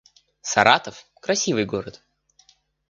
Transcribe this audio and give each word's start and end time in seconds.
Саратов— 0.41 1.05
красивый 1.21 1.65
город 1.65 2.01